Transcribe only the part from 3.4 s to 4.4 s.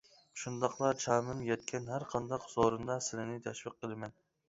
تەشۋىق قىلىمەن.